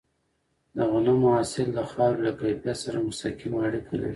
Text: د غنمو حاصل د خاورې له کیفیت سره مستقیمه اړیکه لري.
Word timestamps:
د 0.75 0.77
غنمو 0.91 1.27
حاصل 1.35 1.67
د 1.73 1.79
خاورې 1.91 2.19
له 2.25 2.31
کیفیت 2.39 2.77
سره 2.83 3.05
مستقیمه 3.07 3.59
اړیکه 3.67 3.91
لري. 4.01 4.09